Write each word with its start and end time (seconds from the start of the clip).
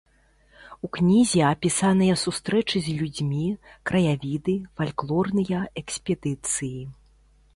У 0.85 0.89
кнізе 0.95 1.41
апісаныя 1.49 2.15
сустрэчы 2.21 2.77
з 2.87 2.95
людзьмі, 3.01 3.45
краявіды, 3.89 4.55
фальклорныя 4.79 5.59
экспедыцыі. 5.83 6.79